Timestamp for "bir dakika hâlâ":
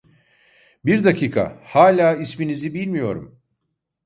0.85-2.15